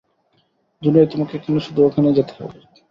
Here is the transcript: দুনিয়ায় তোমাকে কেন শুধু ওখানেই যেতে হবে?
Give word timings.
দুনিয়ায় 0.81 1.11
তোমাকে 1.11 1.35
কেন 1.37 1.55
শুধু 1.65 1.79
ওখানেই 1.83 2.17
যেতে 2.17 2.33
হবে? 2.37 2.57